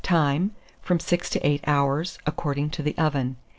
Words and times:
Time. 0.03 0.49
From 0.81 0.99
6 0.99 1.29
to 1.29 1.47
8 1.47 1.63
hours, 1.67 2.17
according 2.25 2.71
to 2.71 2.81
the 2.81 2.97
oven. 2.97 3.35